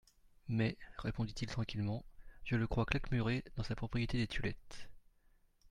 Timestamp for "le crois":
2.55-2.87